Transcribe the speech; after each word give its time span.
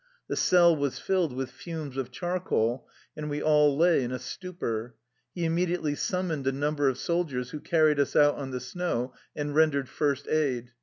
The 0.29 0.35
cell 0.35 0.75
was 0.75 0.97
filled 0.97 1.31
with 1.31 1.51
fumes 1.51 1.95
of 1.95 2.09
charcoal, 2.09 2.87
and 3.15 3.29
we 3.29 3.39
all 3.39 3.77
lay 3.77 4.03
in 4.03 4.11
a 4.11 4.17
stupor. 4.17 4.95
He 5.35 5.45
im 5.45 5.53
mediately 5.53 5.93
summoned 5.93 6.47
a 6.47 6.51
number 6.51 6.89
of 6.89 6.97
soldiers 6.97 7.51
who 7.51 7.59
carried 7.59 7.99
us 7.99 8.15
out 8.15 8.33
on 8.33 8.49
the 8.49 8.59
snow 8.59 9.13
and 9.35 9.53
rendered 9.53 9.87
first 9.87 10.27
aid. 10.27 10.71